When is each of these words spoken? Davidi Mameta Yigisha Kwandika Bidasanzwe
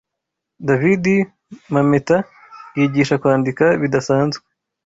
Davidi 0.67 1.15
Mameta 1.73 2.17
Yigisha 2.77 3.15
Kwandika 3.21 3.65
Bidasanzwe 3.81 4.43